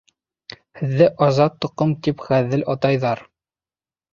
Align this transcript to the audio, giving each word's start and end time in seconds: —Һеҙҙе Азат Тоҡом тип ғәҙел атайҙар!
—Һеҙҙе 0.79 1.09
Азат 1.27 1.59
Тоҡом 1.65 1.93
тип 2.09 2.25
ғәҙел 2.31 2.67
атайҙар! 2.75 3.23